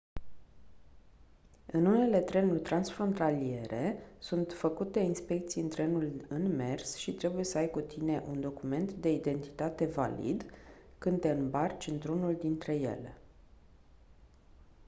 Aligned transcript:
în 1.65 1.85
unele 1.85 2.19
trenuri 2.21 2.59
transfrontaliere 2.61 4.03
sunt 4.19 4.51
făcute 4.51 4.99
inspecții 4.99 5.61
în 5.61 5.69
trenul 5.69 6.25
în 6.29 6.55
mers 6.55 6.95
și 6.95 7.13
trebuie 7.13 7.43
să 7.43 7.57
ai 7.57 7.69
cu 7.69 7.79
tine 7.81 8.23
un 8.29 8.41
document 8.41 8.91
de 8.91 9.11
identitate 9.11 9.85
valid 9.85 10.53
când 10.97 11.19
te 11.19 11.29
îmbarci 11.29 11.87
într-unul 11.87 12.35
dintre 12.35 12.75
ele 12.75 13.17